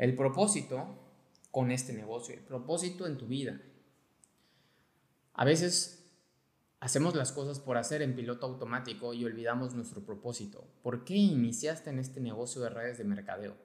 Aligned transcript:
El 0.00 0.14
propósito 0.14 0.86
con 1.50 1.70
este 1.70 1.92
negocio, 1.92 2.34
el 2.34 2.40
propósito 2.40 3.06
en 3.06 3.18
tu 3.18 3.26
vida. 3.26 3.60
A 5.34 5.44
veces 5.44 6.10
hacemos 6.80 7.14
las 7.14 7.32
cosas 7.32 7.60
por 7.60 7.76
hacer 7.76 8.00
en 8.00 8.16
piloto 8.16 8.46
automático 8.46 9.12
y 9.12 9.26
olvidamos 9.26 9.74
nuestro 9.74 10.00
propósito. 10.00 10.66
¿Por 10.82 11.04
qué 11.04 11.16
iniciaste 11.16 11.90
en 11.90 11.98
este 11.98 12.22
negocio 12.22 12.62
de 12.62 12.70
redes 12.70 12.96
de 12.96 13.04
mercadeo? 13.04 13.58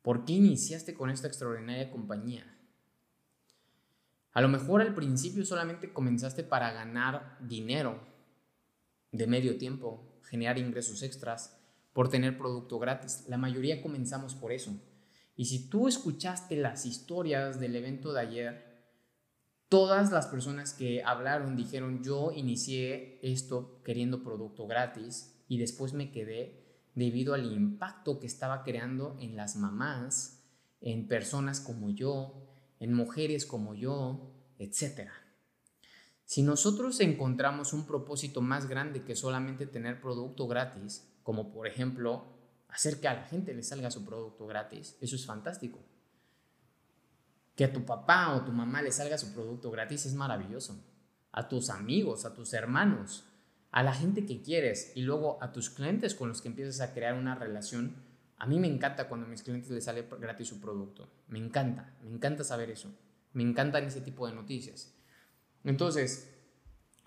¿Por 0.00 0.24
qué 0.24 0.32
iniciaste 0.32 0.94
con 0.94 1.10
esta 1.10 1.26
extraordinaria 1.26 1.90
compañía? 1.90 2.58
A 4.32 4.40
lo 4.40 4.48
mejor 4.48 4.80
al 4.80 4.94
principio 4.94 5.44
solamente 5.44 5.92
comenzaste 5.92 6.42
para 6.42 6.72
ganar 6.72 7.36
dinero 7.38 8.00
de 9.12 9.26
medio 9.26 9.58
tiempo, 9.58 10.22
generar 10.22 10.56
ingresos 10.56 11.02
extras, 11.02 11.60
por 11.92 12.08
tener 12.08 12.38
producto 12.38 12.78
gratis. 12.78 13.24
La 13.28 13.36
mayoría 13.36 13.82
comenzamos 13.82 14.34
por 14.34 14.52
eso. 14.52 14.74
Y 15.40 15.46
si 15.46 15.70
tú 15.70 15.88
escuchaste 15.88 16.54
las 16.54 16.84
historias 16.84 17.58
del 17.58 17.74
evento 17.74 18.12
de 18.12 18.20
ayer, 18.20 18.84
todas 19.70 20.12
las 20.12 20.26
personas 20.26 20.74
que 20.74 21.02
hablaron 21.02 21.56
dijeron, 21.56 22.04
yo 22.04 22.30
inicié 22.30 23.18
esto 23.22 23.80
queriendo 23.82 24.22
producto 24.22 24.66
gratis 24.66 25.42
y 25.48 25.56
después 25.56 25.94
me 25.94 26.10
quedé 26.12 26.84
debido 26.94 27.32
al 27.32 27.50
impacto 27.50 28.20
que 28.20 28.26
estaba 28.26 28.62
creando 28.64 29.16
en 29.18 29.34
las 29.34 29.56
mamás, 29.56 30.44
en 30.82 31.08
personas 31.08 31.60
como 31.60 31.88
yo, 31.88 32.46
en 32.78 32.92
mujeres 32.92 33.46
como 33.46 33.74
yo, 33.74 34.34
etc. 34.58 35.08
Si 36.26 36.42
nosotros 36.42 37.00
encontramos 37.00 37.72
un 37.72 37.86
propósito 37.86 38.42
más 38.42 38.68
grande 38.68 39.04
que 39.04 39.16
solamente 39.16 39.64
tener 39.64 40.02
producto 40.02 40.46
gratis, 40.46 41.10
como 41.22 41.50
por 41.50 41.66
ejemplo 41.66 42.39
hacer 42.72 43.00
que 43.00 43.08
a 43.08 43.14
la 43.14 43.24
gente 43.24 43.54
le 43.54 43.62
salga 43.62 43.90
su 43.90 44.04
producto 44.04 44.46
gratis, 44.46 44.96
eso 45.00 45.16
es 45.16 45.26
fantástico. 45.26 45.80
Que 47.56 47.64
a 47.64 47.72
tu 47.72 47.84
papá 47.84 48.34
o 48.34 48.44
tu 48.44 48.52
mamá 48.52 48.82
le 48.82 48.92
salga 48.92 49.18
su 49.18 49.32
producto 49.32 49.70
gratis 49.70 50.06
es 50.06 50.14
maravilloso. 50.14 50.82
A 51.32 51.48
tus 51.48 51.70
amigos, 51.70 52.24
a 52.24 52.34
tus 52.34 52.52
hermanos, 52.54 53.24
a 53.70 53.82
la 53.82 53.92
gente 53.92 54.26
que 54.26 54.42
quieres 54.42 54.92
y 54.94 55.02
luego 55.02 55.42
a 55.42 55.52
tus 55.52 55.70
clientes 55.70 56.14
con 56.14 56.28
los 56.28 56.42
que 56.42 56.48
empiezas 56.48 56.80
a 56.80 56.92
crear 56.92 57.14
una 57.14 57.34
relación. 57.34 57.96
A 58.38 58.46
mí 58.46 58.58
me 58.58 58.66
encanta 58.66 59.08
cuando 59.08 59.26
a 59.26 59.28
mis 59.28 59.42
clientes 59.42 59.70
les 59.70 59.84
sale 59.84 60.08
gratis 60.18 60.48
su 60.48 60.60
producto. 60.60 61.08
Me 61.28 61.38
encanta, 61.38 61.94
me 62.02 62.10
encanta 62.10 62.42
saber 62.42 62.70
eso. 62.70 62.92
Me 63.32 63.42
encantan 63.42 63.84
ese 63.84 64.00
tipo 64.00 64.26
de 64.26 64.34
noticias. 64.34 64.92
Entonces, 65.62 66.30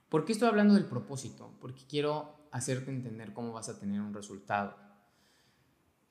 ¿por 0.09 0.25
qué 0.25 0.34
estoy 0.34 0.47
hablando 0.47 0.75
del 0.75 0.85
propósito? 0.85 1.51
Porque 1.59 1.81
quiero 1.90 2.47
hacerte 2.51 2.91
entender 2.91 3.34
cómo 3.34 3.51
vas 3.51 3.68
a 3.68 3.80
tener 3.80 4.00
un 4.00 4.13
resultado. 4.13 4.78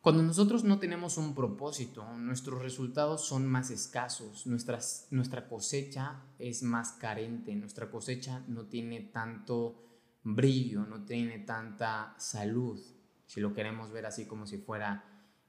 Cuando 0.03 0.25
nosotros 0.25 0.65
no 0.65 0.81
tenemos 0.81 1.17
un 1.17 1.33
propósito, 1.33 2.05
nuestros 2.19 2.61
resultados 2.61 3.25
son 3.25 3.47
más 3.47 3.71
escasos, 3.71 4.49
nuestra 4.49 5.49
cosecha 5.49 6.25
es 6.41 6.65
más 6.65 6.91
carente, 6.95 7.55
nuestra 7.55 7.89
cosecha 7.89 8.43
no 8.49 8.67
tiene 8.67 9.03
tanto 9.03 9.81
brillo, 10.25 10.85
no 10.87 11.05
tiene 11.05 11.39
tanta 11.39 12.17
salud, 12.19 12.81
si 13.27 13.41
lo 13.41 13.55
queremos 13.55 13.93
ver 13.93 14.05
así 14.07 14.27
como 14.27 14.45
si 14.45 14.59
fuera 14.59 15.05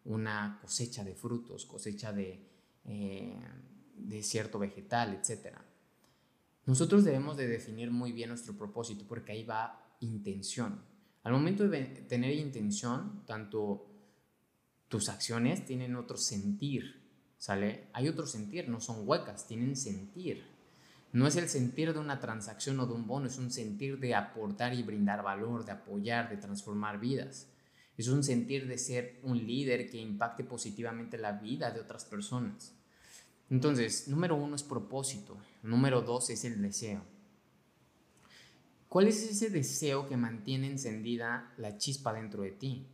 una 0.05 0.59
cosecha 0.61 1.03
de 1.03 1.15
frutos, 1.15 1.65
cosecha 1.65 2.13
de, 2.13 2.47
eh, 2.85 3.41
de 3.97 4.21
cierto 4.21 4.59
vegetal, 4.59 5.15
etc. 5.15 5.57
Nosotros 6.67 7.03
debemos 7.03 7.37
de 7.37 7.47
definir 7.47 7.89
muy 7.89 8.11
bien 8.11 8.29
nuestro 8.29 8.55
propósito 8.55 9.03
porque 9.07 9.31
ahí 9.31 9.43
va 9.45 9.95
intención. 9.99 10.79
Al 11.23 11.33
momento 11.33 11.67
de 11.67 11.85
tener 12.07 12.33
intención, 12.33 13.23
tanto 13.25 13.92
tus 14.93 15.09
acciones 15.09 15.65
tienen 15.65 15.95
otro 15.95 16.17
sentir, 16.17 17.01
¿sale? 17.39 17.87
Hay 17.93 18.07
otro 18.07 18.27
sentir, 18.27 18.69
no 18.69 18.79
son 18.79 19.07
huecas, 19.09 19.47
tienen 19.47 19.75
sentir. 19.75 20.43
No 21.11 21.25
es 21.25 21.35
el 21.35 21.49
sentir 21.49 21.93
de 21.93 21.99
una 21.99 22.19
transacción 22.19 22.79
o 22.79 22.85
de 22.85 22.93
un 22.93 23.07
bono, 23.07 23.25
es 23.25 23.39
un 23.39 23.49
sentir 23.49 23.99
de 23.99 24.13
aportar 24.13 24.75
y 24.75 24.83
brindar 24.83 25.23
valor, 25.23 25.65
de 25.65 25.71
apoyar, 25.71 26.29
de 26.29 26.37
transformar 26.37 26.99
vidas. 26.99 27.47
Es 27.97 28.07
un 28.07 28.23
sentir 28.23 28.67
de 28.67 28.77
ser 28.77 29.19
un 29.23 29.35
líder 29.47 29.89
que 29.89 29.97
impacte 29.97 30.43
positivamente 30.43 31.17
la 31.17 31.31
vida 31.31 31.71
de 31.71 31.79
otras 31.79 32.05
personas. 32.05 32.75
Entonces, 33.49 34.07
número 34.07 34.35
uno 34.35 34.55
es 34.55 34.61
propósito, 34.61 35.35
número 35.63 36.03
dos 36.03 36.29
es 36.29 36.45
el 36.45 36.61
deseo. 36.61 37.01
¿Cuál 38.89 39.07
es 39.07 39.23
ese 39.23 39.49
deseo 39.49 40.07
que 40.07 40.17
mantiene 40.17 40.67
encendida 40.67 41.51
la 41.57 41.79
chispa 41.79 42.13
dentro 42.13 42.43
de 42.43 42.51
ti? 42.51 42.85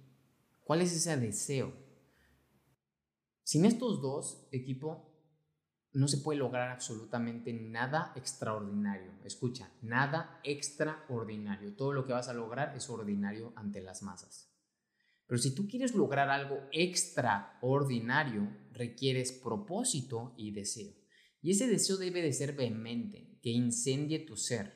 ¿Cuál 0.63 0.81
es 0.81 0.93
ese 0.93 1.17
deseo? 1.17 1.88
Sin 3.49 3.65
estos 3.65 3.99
dos, 3.99 4.47
equipo, 4.51 5.11
no 5.91 6.07
se 6.07 6.19
puede 6.19 6.37
lograr 6.37 6.69
absolutamente 6.69 7.51
nada 7.51 8.13
extraordinario. 8.15 9.11
Escucha, 9.25 9.71
nada 9.81 10.39
extraordinario. 10.43 11.75
Todo 11.75 11.91
lo 11.93 12.05
que 12.05 12.13
vas 12.13 12.29
a 12.29 12.35
lograr 12.35 12.77
es 12.77 12.87
ordinario 12.91 13.51
ante 13.55 13.81
las 13.81 14.03
masas. 14.03 14.55
Pero 15.25 15.41
si 15.41 15.55
tú 15.55 15.67
quieres 15.67 15.95
lograr 15.95 16.29
algo 16.29 16.59
extraordinario, 16.71 18.55
requieres 18.71 19.31
propósito 19.31 20.35
y 20.37 20.51
deseo. 20.51 20.93
Y 21.41 21.49
ese 21.49 21.67
deseo 21.67 21.97
debe 21.97 22.21
de 22.21 22.33
ser 22.33 22.53
vehemente, 22.53 23.39
que 23.41 23.49
incendie 23.49 24.19
tu 24.19 24.37
ser. 24.37 24.75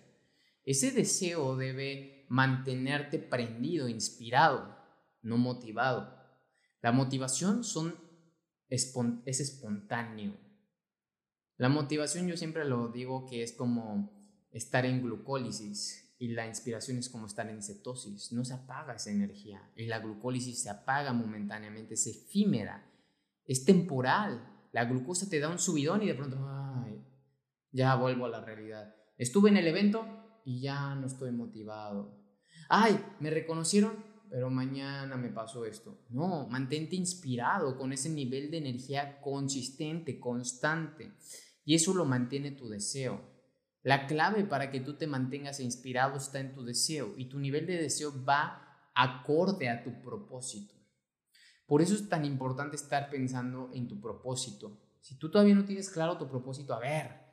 Ese 0.64 0.90
deseo 0.90 1.56
debe 1.58 2.26
mantenerte 2.28 3.20
prendido, 3.20 3.88
inspirado, 3.88 4.76
no 5.22 5.38
motivado. 5.38 6.18
La 6.82 6.92
motivación 6.92 7.64
son 7.64 8.02
es 8.74 9.40
espontáneo. 9.40 10.36
La 11.58 11.70
motivación 11.70 12.28
yo 12.28 12.36
siempre 12.36 12.66
lo 12.66 12.88
digo 12.88 13.28
que 13.28 13.44
es 13.44 13.54
como 13.54 14.12
estar 14.52 14.86
en 14.86 15.04
glucólisis 15.04 16.16
y 16.18 16.30
la 16.30 16.48
inspiración 16.48 16.98
es 16.98 17.10
como 17.10 17.28
estar 17.28 17.48
en 17.50 17.62
cetosis. 17.62 18.32
No 18.32 18.44
se 18.44 18.54
apaga 18.54 18.96
esa 18.96 19.12
energía 19.12 19.72
y 19.76 19.86
la 19.86 20.00
glucólisis 20.00 20.64
se 20.64 20.70
apaga 20.70 21.14
momentáneamente, 21.14 21.94
es 21.94 22.08
efímera, 22.08 22.92
es 23.46 23.64
temporal. 23.64 24.50
La 24.72 24.86
glucosa 24.86 25.30
te 25.30 25.40
da 25.40 25.50
un 25.50 25.60
subidón 25.60 26.02
y 26.02 26.08
de 26.08 26.16
pronto, 26.16 26.38
ya 27.72 27.96
vuelvo 27.96 28.26
a 28.26 28.30
la 28.30 28.42
realidad. 28.42 28.96
Estuve 29.18 29.50
en 29.50 29.58
el 29.58 29.68
evento 29.68 30.42
y 30.46 30.62
ya 30.62 30.96
no 30.96 31.06
estoy 31.06 31.32
motivado. 31.32 32.18
Ay, 32.70 33.00
me 33.20 33.30
reconocieron 33.30 34.13
pero 34.34 34.50
mañana 34.50 35.16
me 35.16 35.30
pasó 35.30 35.64
esto. 35.64 36.00
No, 36.10 36.48
mantente 36.48 36.96
inspirado 36.96 37.78
con 37.78 37.94
ese 37.94 38.10
nivel 38.10 38.50
de 38.50 38.58
energía 38.58 39.22
consistente, 39.22 40.20
constante. 40.20 41.14
Y 41.64 41.76
eso 41.76 41.94
lo 41.94 42.06
mantiene 42.06 42.50
tu 42.50 42.68
deseo. 42.68 43.22
La 43.84 44.08
clave 44.08 44.44
para 44.44 44.72
que 44.72 44.80
tú 44.80 44.98
te 44.98 45.06
mantengas 45.06 45.60
inspirado 45.60 46.18
está 46.18 46.40
en 46.40 46.56
tu 46.56 46.64
deseo 46.64 47.14
y 47.16 47.30
tu 47.30 47.38
nivel 47.38 47.68
de 47.68 47.78
deseo 47.78 48.12
va 48.28 48.90
acorde 48.96 49.70
a 49.70 49.84
tu 49.84 50.02
propósito. 50.02 50.74
Por 51.68 51.84
eso 51.84 51.94
es 51.94 52.10
tan 52.10 52.26
importante 52.26 52.76
estar 52.76 53.12
pensando 53.12 53.70
en 53.72 53.88
tu 53.88 54.02
propósito. 54.02 54.82
Si 55.00 55.20
tú 55.20 55.30
todavía 55.30 55.54
no 55.54 55.66
tienes 55.66 55.92
claro 55.92 56.18
tu 56.18 56.28
propósito, 56.28 56.74
a 56.74 56.80
ver, 56.80 57.24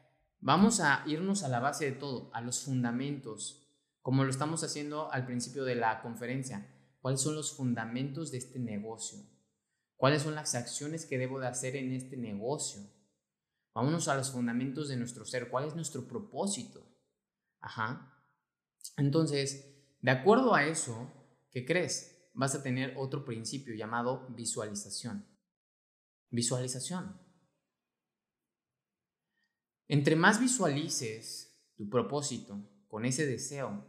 Vamos 0.42 0.80
a 0.80 1.02
irnos 1.06 1.42
a 1.42 1.48
la 1.48 1.60
base 1.60 1.84
de 1.84 1.92
todo, 1.92 2.30
a 2.32 2.40
los 2.40 2.64
fundamentos, 2.64 3.68
como 4.00 4.24
lo 4.24 4.30
estamos 4.30 4.64
haciendo 4.64 5.12
al 5.12 5.26
principio 5.26 5.64
de 5.64 5.74
la 5.74 6.00
conferencia. 6.00 6.66
¿Cuáles 7.00 7.20
son 7.20 7.34
los 7.34 7.56
fundamentos 7.56 8.30
de 8.30 8.38
este 8.38 8.58
negocio? 8.58 9.18
¿Cuáles 9.96 10.22
son 10.22 10.34
las 10.34 10.54
acciones 10.54 11.06
que 11.06 11.18
debo 11.18 11.40
de 11.40 11.46
hacer 11.46 11.76
en 11.76 11.92
este 11.92 12.16
negocio? 12.16 12.82
Vámonos 13.74 14.08
a 14.08 14.16
los 14.16 14.30
fundamentos 14.30 14.88
de 14.88 14.96
nuestro 14.96 15.24
ser. 15.24 15.50
¿Cuál 15.50 15.66
es 15.66 15.74
nuestro 15.74 16.06
propósito? 16.06 16.86
Ajá. 17.60 18.14
Entonces, 18.96 19.70
de 20.00 20.10
acuerdo 20.10 20.54
a 20.54 20.64
eso, 20.64 21.10
¿qué 21.50 21.64
crees? 21.64 22.30
Vas 22.34 22.54
a 22.54 22.62
tener 22.62 22.94
otro 22.96 23.24
principio 23.24 23.74
llamado 23.74 24.26
visualización. 24.30 25.26
Visualización. 26.30 27.20
Entre 29.88 30.16
más 30.16 30.40
visualices 30.40 31.60
tu 31.76 31.88
propósito 31.88 32.58
con 32.88 33.04
ese 33.04 33.26
deseo, 33.26 33.84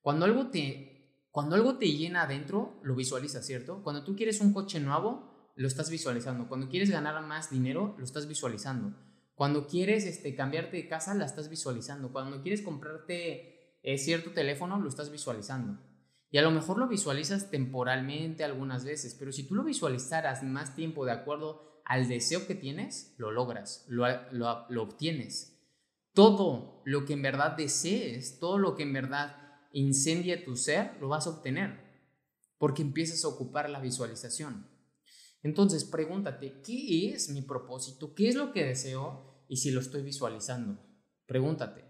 cuando 0.00 0.24
algo 0.24 0.50
te, 0.50 0.93
cuando 1.34 1.56
algo 1.56 1.78
te 1.78 1.90
llena 1.90 2.22
adentro, 2.22 2.78
lo 2.84 2.94
visualizas, 2.94 3.44
¿cierto? 3.44 3.82
Cuando 3.82 4.04
tú 4.04 4.14
quieres 4.14 4.40
un 4.40 4.52
coche 4.52 4.78
nuevo, 4.78 5.50
lo 5.56 5.66
estás 5.66 5.90
visualizando. 5.90 6.46
Cuando 6.46 6.68
quieres 6.68 6.90
ganar 6.90 7.20
más 7.26 7.50
dinero, 7.50 7.96
lo 7.98 8.04
estás 8.04 8.28
visualizando. 8.28 8.96
Cuando 9.34 9.66
quieres 9.66 10.04
este, 10.04 10.36
cambiarte 10.36 10.76
de 10.76 10.86
casa, 10.86 11.12
la 11.12 11.24
estás 11.24 11.48
visualizando. 11.50 12.12
Cuando 12.12 12.40
quieres 12.40 12.62
comprarte 12.62 13.80
eh, 13.82 13.98
cierto 13.98 14.30
teléfono, 14.30 14.78
lo 14.78 14.88
estás 14.88 15.10
visualizando. 15.10 15.80
Y 16.30 16.38
a 16.38 16.42
lo 16.42 16.52
mejor 16.52 16.78
lo 16.78 16.86
visualizas 16.86 17.50
temporalmente 17.50 18.44
algunas 18.44 18.84
veces, 18.84 19.16
pero 19.18 19.32
si 19.32 19.42
tú 19.42 19.56
lo 19.56 19.64
visualizaras 19.64 20.44
más 20.44 20.76
tiempo 20.76 21.04
de 21.04 21.10
acuerdo 21.10 21.82
al 21.84 22.06
deseo 22.06 22.46
que 22.46 22.54
tienes, 22.54 23.12
lo 23.18 23.32
logras, 23.32 23.84
lo, 23.88 24.06
lo, 24.30 24.66
lo 24.68 24.82
obtienes. 24.84 25.60
Todo 26.12 26.80
lo 26.84 27.04
que 27.04 27.14
en 27.14 27.22
verdad 27.22 27.56
desees, 27.56 28.38
todo 28.38 28.58
lo 28.58 28.76
que 28.76 28.84
en 28.84 28.92
verdad 28.92 29.43
incendia 29.74 30.44
tu 30.44 30.56
ser, 30.56 30.96
lo 31.00 31.08
vas 31.08 31.26
a 31.26 31.30
obtener, 31.30 31.80
porque 32.58 32.82
empiezas 32.82 33.24
a 33.24 33.28
ocupar 33.28 33.68
la 33.68 33.80
visualización. 33.80 34.68
Entonces, 35.42 35.84
pregúntate, 35.84 36.62
¿qué 36.62 37.10
es 37.10 37.28
mi 37.28 37.42
propósito? 37.42 38.14
¿Qué 38.14 38.28
es 38.28 38.34
lo 38.34 38.52
que 38.52 38.64
deseo? 38.64 39.44
Y 39.48 39.58
si 39.58 39.70
lo 39.70 39.80
estoy 39.80 40.02
visualizando, 40.02 40.82
pregúntate. 41.26 41.84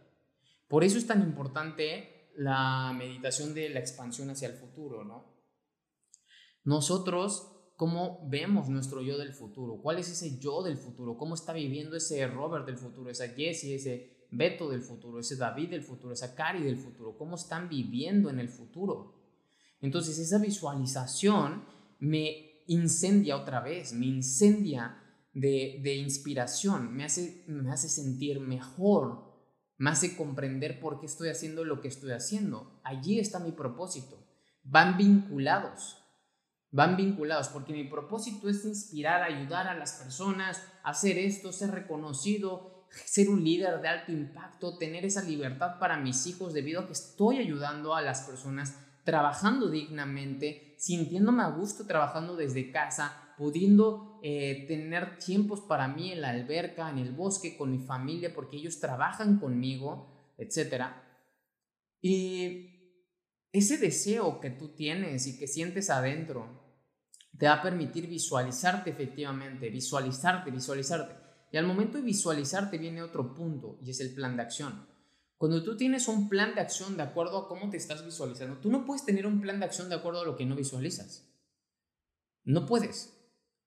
Por 0.67 0.83
eso 0.83 0.99
es 0.99 1.07
tan 1.07 1.23
importante 1.23 2.33
la 2.37 2.93
meditación 2.97 3.55
de 3.55 3.69
la 3.69 3.79
expansión 3.79 4.31
hacia 4.31 4.49
el 4.49 4.55
futuro, 4.55 5.05
¿no? 5.05 5.35
Nosotros, 6.65 7.71
¿cómo 7.77 8.27
vemos 8.29 8.69
nuestro 8.69 9.03
yo 9.03 9.19
del 9.19 9.35
futuro? 9.35 9.81
¿Cuál 9.81 9.99
es 9.99 10.09
ese 10.09 10.39
yo 10.41 10.63
del 10.63 10.79
futuro? 10.79 11.17
¿Cómo 11.17 11.35
está 11.35 11.53
viviendo 11.53 11.97
ese 11.97 12.27
Robert 12.27 12.67
del 12.67 12.79
futuro, 12.79 13.11
esa 13.11 13.29
Jessie, 13.29 13.77
ese 13.77 14.14
Beto 14.37 14.71
del 14.71 14.83
futuro, 14.83 15.21
ese 15.21 15.37
David 15.37 15.71
del 15.71 15.83
futuro, 15.83 16.13
esa 16.13 16.35
Cari 16.35 16.63
del 16.63 16.77
futuro? 16.77 17.17
¿Cómo 17.17 17.37
están 17.37 17.69
viviendo 17.69 18.31
en 18.31 18.39
el 18.39 18.49
futuro? 18.49 19.15
Entonces, 19.81 20.19
esa 20.19 20.39
visualización 20.39 21.65
me 21.99 22.63
incendia 22.67 23.37
otra 23.37 23.61
vez, 23.61 23.93
me 23.93 24.07
incendia 24.07 25.01
de, 25.33 25.95
inspiración, 25.97 26.95
me 26.95 27.05
hace, 27.05 27.45
me 27.49 27.71
hace 27.71 27.89
sentir 27.89 28.41
mejor, 28.41 29.35
me 29.77 29.91
hace 29.91 30.17
comprender 30.17 30.81
por 30.81 31.01
qué 31.01 31.07
estoy 31.07 31.29
haciendo 31.29 31.65
lo 31.65 31.81
que 31.81 31.89
estoy 31.89 32.13
haciendo. 32.13 32.81
Allí 32.85 33.19
está 33.19 33.41
mi 33.41 33.53
propósito. 33.53 34.25
Van 34.63 34.97
vinculados, 34.97 35.99
van 36.71 36.97
vinculados, 36.97 37.49
porque 37.49 37.73
mi 37.73 37.85
propósito 37.85 38.49
es 38.49 38.65
inspirar, 38.65 39.23
ayudar 39.23 39.67
a 39.67 39.77
las 39.77 39.93
personas, 39.93 40.63
hacer 40.83 41.19
esto, 41.19 41.53
ser 41.53 41.73
reconocido, 41.73 42.74
ser 43.05 43.29
un 43.29 43.43
líder 43.43 43.81
de 43.81 43.89
alto 43.89 44.13
impacto, 44.13 44.79
tener 44.79 45.05
esa 45.05 45.23
libertad 45.23 45.79
para 45.79 45.99
mis 45.99 46.27
hijos 46.27 46.53
debido 46.53 46.81
a 46.81 46.87
que 46.87 46.93
estoy 46.93 47.39
ayudando 47.39 47.95
a 47.95 48.03
las 48.03 48.23
personas 48.23 48.75
trabajando 49.05 49.71
dignamente, 49.71 50.75
sintiéndome 50.79 51.43
a 51.43 51.49
gusto 51.49 51.87
trabajando 51.87 52.37
desde 52.37 52.71
casa, 52.71 53.35
pudiendo 53.37 54.21
eh, 54.23 54.65
tener 54.69 55.19
tiempos 55.19 55.61
para 55.61 55.89
mí 55.89 56.13
en 56.13 56.23
la 56.23 56.31
alberca, 56.31 56.91
en 56.91 56.99
el 56.99 57.13
bosque, 57.13 57.57
con 57.57 57.71
mi 57.71 57.79
familia, 57.79 58.33
porque 58.35 58.57
ellos 58.57 58.81
trabajan 58.81 59.39
conmigo, 59.39 60.35
etc. 60.39 60.87
Y 62.01 62.75
ese 63.53 63.77
deseo 63.79 64.41
que 64.41 64.51
tú 64.51 64.75
tienes 64.75 65.27
y 65.27 65.39
que 65.39 65.47
sientes 65.47 65.91
adentro 65.91 66.65
te 67.39 67.47
va 67.47 67.55
a 67.55 67.63
permitir 67.63 68.07
visualizarte 68.09 68.91
efectivamente, 68.91 69.69
visualizarte, 69.69 70.51
visualizarte. 70.51 71.24
Y 71.55 71.57
al 71.57 71.69
momento 71.69 71.99
de 71.99 72.03
visualizarte 72.03 72.79
viene 72.79 73.01
otro 73.01 73.33
punto 73.33 73.79
y 73.81 73.91
es 73.91 74.01
el 74.01 74.13
plan 74.13 74.37
de 74.37 74.43
acción. 74.43 74.89
Cuando 75.37 75.63
tú 75.63 75.77
tienes 75.77 76.09
un 76.09 76.29
plan 76.29 76.53
de 76.57 76.61
acción 76.61 76.97
de 76.97 77.05
acuerdo 77.05 77.39
a 77.39 77.47
cómo 77.47 77.71
te 77.71 77.77
estás 77.77 78.05
visualizando, 78.05 78.59
tú 78.59 78.73
no 78.73 78.85
puedes 78.85 79.05
tener 79.05 79.25
un 79.25 79.41
plan 79.41 79.61
de 79.61 79.67
acción 79.67 79.89
de 79.89 79.95
acuerdo 79.95 80.23
a 80.23 80.25
lo 80.25 80.35
que 80.35 80.47
no 80.47 80.57
visualizas. 80.57 81.33
No 82.43 82.67
puedes. 82.67 83.17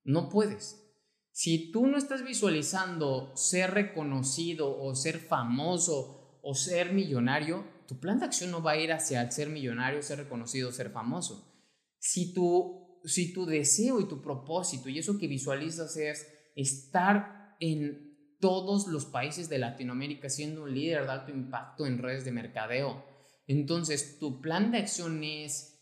No 0.03 0.27
puedes. 0.27 0.83
Si 1.31 1.71
tú 1.71 1.87
no 1.87 1.97
estás 1.97 2.25
visualizando 2.25 3.31
ser 3.37 3.71
reconocido 3.71 4.77
o 4.77 4.93
ser 4.93 5.19
famoso 5.19 6.41
o 6.43 6.55
ser 6.55 6.91
millonario, 6.91 7.63
tu 7.87 8.01
plan 8.01 8.19
de 8.19 8.25
acción 8.25 8.51
no 8.51 8.61
va 8.61 8.71
a 8.71 8.77
ir 8.77 8.91
hacia 8.91 9.21
el 9.21 9.31
ser 9.31 9.47
millonario, 9.47 10.01
ser 10.01 10.17
reconocido, 10.17 10.73
ser 10.73 10.89
famoso. 10.89 11.57
Si 11.99 12.33
tu, 12.33 12.99
si 13.05 13.31
tu 13.31 13.45
deseo 13.45 14.01
y 14.01 14.09
tu 14.09 14.21
propósito 14.21 14.89
y 14.89 14.99
eso 14.99 15.17
que 15.17 15.29
visualizas 15.29 15.95
es 15.95 16.27
estar 16.53 17.36
en 17.59 18.07
todos 18.39 18.87
los 18.87 19.05
países 19.05 19.49
de 19.49 19.57
Latinoamérica 19.57 20.29
siendo 20.29 20.63
un 20.63 20.73
líder 20.73 21.05
de 21.05 21.11
alto 21.11 21.31
impacto 21.31 21.85
en 21.85 21.97
redes 21.97 22.25
de 22.25 22.31
mercadeo. 22.31 23.03
Entonces, 23.47 24.19
tu 24.19 24.41
plan 24.41 24.71
de 24.71 24.79
acción 24.79 25.23
es 25.23 25.77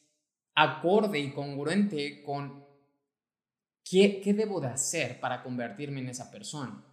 acorde 0.54 1.20
y 1.20 1.34
congruente 1.34 2.24
con 2.24 2.66
qué, 3.84 4.22
debo 4.36 4.62
de 4.62 4.68
hacer 4.68 5.20
para 5.20 5.44
convertirme 5.44 6.00
en 6.00 6.10
esa 6.10 6.32
persona. 6.32 6.84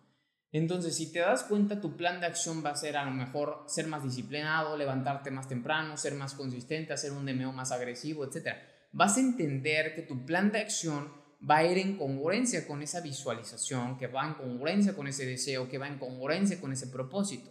Entonces, 0.50 0.96
si 0.96 1.12
te 1.12 1.20
das 1.20 1.44
cuenta, 1.44 1.80
tu 1.80 1.96
plan 1.96 2.20
de 2.20 2.26
acción 2.26 2.62
va 2.64 2.70
a 2.70 2.76
ser 2.76 2.96
a 2.96 3.04
lo 3.04 3.12
mejor 3.12 3.64
ser 3.66 3.86
más 3.86 4.02
disciplinado, 4.02 4.76
levantarte 4.76 5.30
más 5.30 5.48
temprano, 5.48 5.96
ser 5.96 6.14
más 6.14 6.34
consistente, 6.34 6.92
hacer 6.92 7.12
un 7.12 7.24
DMO 7.24 7.52
más 7.52 7.72
agresivo, 7.72 8.24
etc. 8.24 8.56
Vas 8.92 9.16
a 9.16 9.20
entender 9.20 9.94
que 9.94 10.02
tu 10.02 10.26
plan 10.26 10.52
de 10.52 10.58
acción 10.58 11.21
va 11.48 11.58
a 11.58 11.66
ir 11.66 11.78
en 11.78 11.96
congruencia 11.96 12.66
con 12.66 12.82
esa 12.82 13.00
visualización, 13.00 13.98
que 13.98 14.06
va 14.06 14.26
en 14.26 14.34
congruencia 14.34 14.94
con 14.94 15.08
ese 15.08 15.26
deseo, 15.26 15.68
que 15.68 15.78
va 15.78 15.88
en 15.88 15.98
congruencia 15.98 16.60
con 16.60 16.72
ese 16.72 16.86
propósito. 16.86 17.50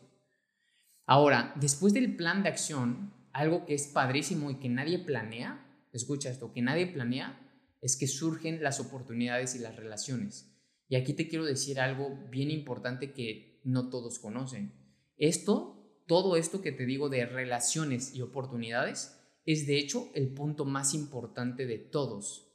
Ahora, 1.05 1.53
después 1.60 1.93
del 1.93 2.15
plan 2.15 2.43
de 2.43 2.50
acción, 2.50 3.13
algo 3.33 3.65
que 3.65 3.74
es 3.74 3.88
padrísimo 3.88 4.50
y 4.50 4.55
que 4.55 4.69
nadie 4.69 5.00
planea, 5.00 5.65
escucha 5.91 6.29
esto, 6.29 6.53
que 6.53 6.62
nadie 6.62 6.88
planea, 6.88 7.39
es 7.81 7.98
que 7.98 8.07
surgen 8.07 8.63
las 8.63 8.79
oportunidades 8.79 9.55
y 9.55 9.60
las 9.60 9.75
relaciones. 9.75 10.48
Y 10.88 10.95
aquí 10.95 11.13
te 11.13 11.27
quiero 11.27 11.45
decir 11.45 11.79
algo 11.79 12.17
bien 12.29 12.51
importante 12.51 13.12
que 13.12 13.60
no 13.63 13.89
todos 13.89 14.19
conocen. 14.19 14.74
Esto, 15.17 16.03
todo 16.07 16.36
esto 16.36 16.62
que 16.62 16.71
te 16.71 16.86
digo 16.86 17.10
de 17.10 17.25
relaciones 17.25 18.15
y 18.15 18.21
oportunidades, 18.21 19.17
es 19.45 19.65
de 19.67 19.79
hecho 19.79 20.10
el 20.13 20.33
punto 20.33 20.65
más 20.65 20.93
importante 20.93 21.65
de 21.65 21.77
todos 21.77 22.50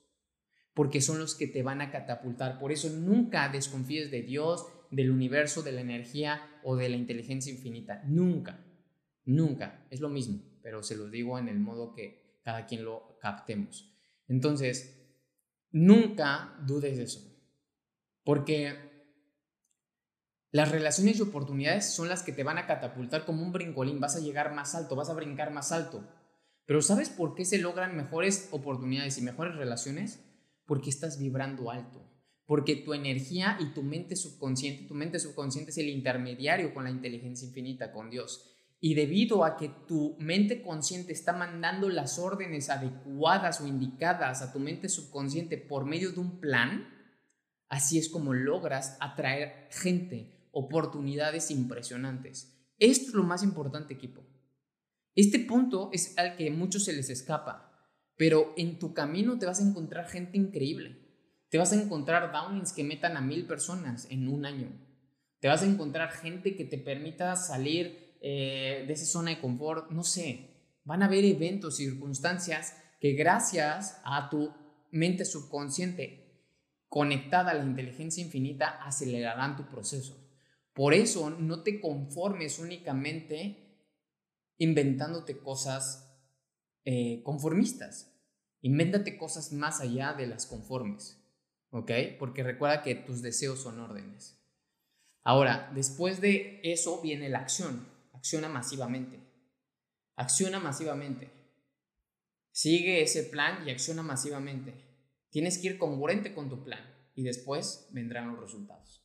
porque 0.77 1.01
son 1.01 1.19
los 1.19 1.35
que 1.35 1.47
te 1.47 1.63
van 1.63 1.81
a 1.81 1.91
catapultar. 1.91 2.59
Por 2.59 2.71
eso 2.71 2.91
nunca 2.91 3.49
desconfíes 3.49 4.11
de 4.11 4.21
Dios, 4.21 4.67
del 4.91 5.11
universo, 5.11 5.63
de 5.63 5.73
la 5.73 5.81
energía 5.81 6.61
o 6.63 6.77
de 6.77 6.91
la 6.91 6.97
inteligencia 6.97 7.51
infinita. 7.51 8.03
Nunca, 8.05 8.63
nunca. 9.25 9.87
Es 9.91 10.01
lo 10.01 10.11
mismo, 10.11 10.43
pero 10.63 10.83
se 10.83 10.95
lo 10.95 11.09
digo 11.09 11.39
en 11.39 11.49
el 11.49 11.59
modo 11.59 11.95
que 11.95 12.41
cada 12.45 12.67
quien 12.67 12.85
lo 12.85 13.17
captemos. 13.23 13.91
Entonces, 14.29 15.03
nunca 15.71 16.55
dudes 16.67 16.99
de 16.99 17.05
eso, 17.05 17.27
porque 18.23 18.77
las 20.51 20.71
relaciones 20.71 21.19
y 21.19 21.23
oportunidades 21.23 21.91
son 21.91 22.11
las 22.11 22.23
que 22.23 22.33
te 22.33 22.45
van 22.45 22.59
a 22.59 22.67
catapultar 22.67 23.25
como 23.25 23.43
un 23.43 23.53
brincolín. 23.53 23.99
Vas 23.99 24.17
a 24.17 24.21
llegar 24.21 24.55
más 24.55 24.75
alto, 24.75 24.95
vas 24.95 25.09
a 25.09 25.15
brincar 25.15 25.51
más 25.53 25.73
alto. 25.73 26.07
Pero 26.67 26.83
¿sabes 26.83 27.09
por 27.09 27.35
qué 27.35 27.47
se 27.47 27.57
logran 27.57 27.97
mejores 27.97 28.49
oportunidades 28.51 29.17
y 29.17 29.23
mejores 29.23 29.55
relaciones? 29.55 30.26
Porque 30.67 30.91
estás 30.91 31.19
vibrando 31.19 31.71
alto, 31.71 32.05
porque 32.45 32.77
tu 32.77 32.93
energía 32.93 33.57
y 33.61 33.73
tu 33.73 33.83
mente 33.83 34.17
subconsciente, 34.17 34.85
tu 34.85 34.95
mente 34.95 35.19
subconsciente 35.19 35.71
es 35.71 35.79
el 35.79 35.89
intermediario 35.89 36.75
con 36.75 36.85
la 36.85 36.91
inteligencia 36.91 37.49
infinita, 37.49 37.93
con 37.93 38.11
Dios. 38.11 38.53
Y 38.79 38.95
debido 38.95 39.45
a 39.45 39.57
que 39.57 39.71
tu 39.89 40.17
mente 40.19 40.63
consciente 40.63 41.13
está 41.13 41.33
mandando 41.33 41.89
las 41.89 42.19
órdenes 42.19 42.69
adecuadas 42.69 43.61
o 43.61 43.67
indicadas 43.67 44.43
a 44.43 44.53
tu 44.53 44.61
mente 44.61 44.89
subconsciente 44.89 45.57
por 45.57 45.87
medio 45.87 46.13
de 46.13 46.21
un 46.21 46.41
plan, 46.41 46.87
así 47.69 47.99
es 47.99 48.09
como 48.09 48.35
logras 48.35 48.99
atraer 49.01 49.69
gente, 49.71 50.49
oportunidades 50.53 51.51
impresionantes. 51.51 52.53
Esto 52.79 53.09
es 53.09 53.15
lo 53.15 53.25
más 53.25 53.43
importante, 53.43 53.95
equipo. 53.95 54.23
Este 55.15 55.39
punto 55.39 55.89
es 55.93 56.17
al 56.19 56.37
que 56.37 56.51
muchos 56.51 56.85
se 56.85 56.93
les 56.93 57.09
escapa. 57.09 57.76
Pero 58.17 58.55
en 58.57 58.79
tu 58.79 58.95
camino 58.95 59.39
te 59.39 59.47
vas 59.47 59.61
a 59.61 59.69
encontrar 59.69 60.09
gente 60.09 60.39
increíble. 60.39 61.07
Te 61.49 61.59
vas 61.59 61.73
a 61.73 61.81
encontrar 61.81 62.33
downings 62.33 62.73
que 62.73 62.85
metan 62.85 63.17
a 63.17 63.21
mil 63.21 63.47
personas 63.47 64.07
en 64.11 64.29
un 64.29 64.47
año. 64.47 64.69
Te 65.41 65.49
vas 65.49 65.63
a 65.63 65.67
encontrar 65.67 66.11
gente 66.11 66.57
que 66.57 66.65
te 66.65 66.79
permita 66.79 67.37
salir 67.37 68.17
eh, 68.21 68.85
de 68.87 68.93
esa 68.93 69.05
zona 69.05 69.31
de 69.31 69.41
confort, 69.41 69.91
no 69.91 70.03
sé. 70.03 70.79
Van 70.85 71.03
a 71.03 71.07
haber 71.07 71.25
eventos, 71.25 71.77
circunstancias 71.77 72.77
que 73.01 73.13
gracias 73.13 74.01
a 74.05 74.31
tu 74.31 74.53
mente 74.91 75.25
subconsciente 75.25 76.27
conectada 76.89 77.51
a 77.51 77.55
la 77.55 77.65
inteligencia 77.65 78.25
infinita 78.25 78.69
acelerarán 78.83 79.57
tu 79.57 79.69
proceso. 79.69 80.27
Por 80.73 80.95
eso 80.95 81.31
no 81.31 81.63
te 81.63 81.81
conformes 81.81 82.59
únicamente 82.59 83.85
inventándote 84.59 85.39
cosas 85.39 86.06
eh, 86.87 87.21
conformistas. 87.25 88.15
Invéntate 88.63 89.19
cosas 89.19 89.53
más 89.53 89.81
allá 89.81 90.15
de 90.15 90.27
las 90.27 90.47
conformes. 90.47 91.21
¿Ok? 91.71 91.91
Porque 92.19 92.43
recuerda 92.43 92.83
que 92.83 92.95
tus 92.95 93.21
deseos 93.23 93.61
son 93.61 93.81
órdenes. 93.81 94.39
Ahora, 95.23 95.71
después 95.75 96.21
de 96.21 96.61
eso 96.63 97.03
viene 97.03 97.29
la 97.29 97.41
acción. 97.41 97.89
Acciona 98.15 98.49
masivamente. 98.49 99.19
Acciona 100.15 100.61
masivamente. 100.61 101.29
Sigue 102.53 103.03
ese 103.03 103.25
plan 103.25 103.67
y 103.67 103.71
acciona 103.71 104.03
masivamente. 104.03 104.73
Tienes 105.31 105.59
que 105.59 105.67
ir 105.67 105.79
congruente 105.79 106.33
con 106.33 106.49
tu 106.49 106.63
plan 106.63 106.81
y 107.17 107.25
después 107.25 107.89
vendrán 107.91 108.29
los 108.29 108.41
resultados. 108.41 109.05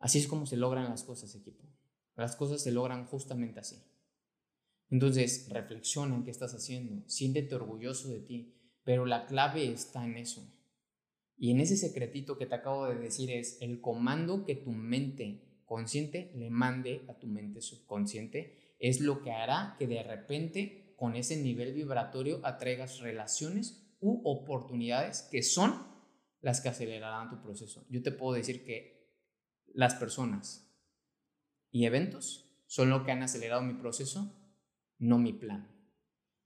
Así 0.00 0.18
es 0.18 0.26
como 0.26 0.44
se 0.44 0.56
logran 0.56 0.90
las 0.90 1.04
cosas, 1.04 1.34
equipo. 1.36 1.64
Las 2.16 2.34
cosas 2.34 2.62
se 2.62 2.72
logran 2.72 3.06
justamente 3.06 3.60
así. 3.60 3.80
Entonces, 4.90 5.48
reflexiona 5.50 6.14
en 6.14 6.24
qué 6.24 6.30
estás 6.30 6.54
haciendo, 6.54 7.02
siéntete 7.08 7.54
orgulloso 7.54 8.08
de 8.08 8.20
ti, 8.20 8.54
pero 8.84 9.04
la 9.04 9.26
clave 9.26 9.70
está 9.70 10.04
en 10.04 10.16
eso. 10.16 10.50
Y 11.36 11.50
en 11.50 11.60
ese 11.60 11.76
secretito 11.76 12.38
que 12.38 12.46
te 12.46 12.54
acabo 12.54 12.86
de 12.86 12.96
decir 12.96 13.30
es 13.30 13.58
el 13.60 13.80
comando 13.80 14.44
que 14.44 14.56
tu 14.56 14.72
mente 14.72 15.62
consciente 15.66 16.32
le 16.34 16.50
mande 16.50 17.04
a 17.08 17.18
tu 17.18 17.26
mente 17.26 17.60
subconsciente 17.60 18.76
es 18.78 19.00
lo 19.00 19.22
que 19.22 19.32
hará 19.32 19.76
que 19.78 19.86
de 19.86 20.02
repente 20.02 20.94
con 20.96 21.14
ese 21.14 21.36
nivel 21.36 21.74
vibratorio 21.74 22.40
atraigas 22.42 23.00
relaciones 23.00 23.94
u 24.00 24.20
oportunidades 24.24 25.22
que 25.30 25.42
son 25.42 25.86
las 26.40 26.60
que 26.60 26.68
acelerarán 26.68 27.30
tu 27.30 27.42
proceso. 27.42 27.86
Yo 27.90 28.02
te 28.02 28.12
puedo 28.12 28.34
decir 28.34 28.64
que 28.64 28.98
las 29.74 29.94
personas 29.94 30.72
y 31.70 31.84
eventos 31.84 32.64
son 32.66 32.90
lo 32.90 33.04
que 33.04 33.12
han 33.12 33.22
acelerado 33.22 33.62
mi 33.62 33.74
proceso, 33.74 34.34
no 34.98 35.18
mi 35.18 35.32
plan. 35.32 35.68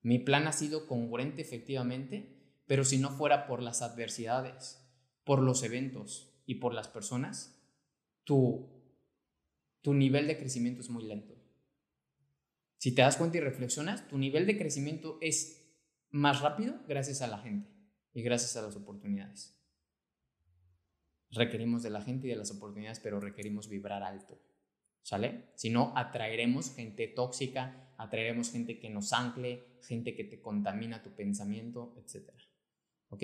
Mi 0.03 0.19
plan 0.19 0.47
ha 0.47 0.53
sido 0.53 0.87
congruente 0.87 1.43
efectivamente, 1.43 2.61
pero 2.67 2.85
si 2.85 2.99
no 2.99 3.11
fuera 3.11 3.47
por 3.47 3.63
las 3.63 3.83
adversidades, 3.83 4.83
por 5.25 5.41
los 5.41 5.63
eventos 5.63 6.43
y 6.47 6.57
por 6.57 6.75
las 6.75 6.89
personas, 6.89 7.63
tu, 8.25 8.69
tu 9.81 9.95
nivel 9.95 10.27
de 10.27 10.39
crecimiento 10.39 10.81
es 10.81 10.91
muy 10.91 11.05
lento. 11.05 11.35
Si 12.79 12.93
te 12.93 13.03
das 13.03 13.17
cuenta 13.17 13.39
y 13.39 13.41
reflexionas, 13.41 14.09
tu 14.09 14.19
nivel 14.19 14.45
de 14.47 14.59
crecimiento 14.59 15.19
es 15.21 15.63
más 16.11 16.41
rápido 16.41 16.81
gracias 16.89 17.23
a 17.23 17.29
la 17.29 17.39
gente 17.39 17.71
y 18.13 18.23
gracias 18.23 18.57
a 18.57 18.63
las 18.63 18.75
oportunidades. 18.75 19.57
Requerimos 21.31 21.83
de 21.83 21.91
la 21.91 22.03
gente 22.03 22.27
y 22.27 22.31
de 22.31 22.37
las 22.37 22.51
oportunidades, 22.51 23.01
pero 23.01 23.21
requerimos 23.21 23.69
vibrar 23.69 24.03
alto. 24.03 24.39
¿Sale? 25.03 25.53
Si 25.55 25.71
no, 25.71 25.93
atraeremos 25.97 26.75
gente 26.75 27.09
tóxica, 27.09 27.92
atraeremos 28.03 28.51
gente 28.51 28.79
que 28.79 28.91
nos 28.91 29.13
ancle, 29.13 29.79
gente 29.83 30.15
que 30.15 30.25
te 30.25 30.41
contamina 30.41 31.03
tu 31.03 31.15
pensamiento, 31.15 31.95
etc. 31.97 32.31
¿Ok? 33.09 33.23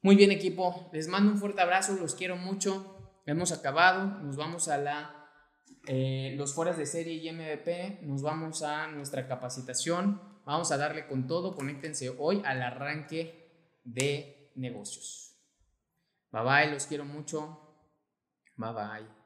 Muy 0.00 0.16
bien 0.16 0.30
equipo, 0.30 0.88
les 0.92 1.08
mando 1.08 1.32
un 1.32 1.38
fuerte 1.38 1.60
abrazo, 1.60 1.94
los 1.96 2.14
quiero 2.14 2.36
mucho. 2.36 3.20
Hemos 3.26 3.52
acabado, 3.52 4.06
nos 4.22 4.36
vamos 4.36 4.68
a 4.68 4.78
la, 4.78 5.30
eh, 5.86 6.34
los 6.36 6.54
fueras 6.54 6.78
de 6.78 6.86
serie 6.86 7.14
y 7.14 7.30
MVP, 7.30 8.00
nos 8.02 8.22
vamos 8.22 8.62
a 8.62 8.86
nuestra 8.86 9.28
capacitación, 9.28 10.22
vamos 10.46 10.72
a 10.72 10.78
darle 10.78 11.06
con 11.06 11.26
todo, 11.26 11.54
conéctense 11.54 12.08
hoy 12.18 12.40
al 12.46 12.62
arranque 12.62 13.80
de 13.84 14.50
negocios. 14.54 15.36
Bye 16.30 16.42
bye, 16.42 16.72
los 16.72 16.86
quiero 16.86 17.04
mucho. 17.04 17.84
Bye 18.56 18.72
bye. 18.72 19.17